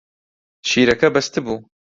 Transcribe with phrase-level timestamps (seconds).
[0.69, 1.57] شیرەکە بەستبوو.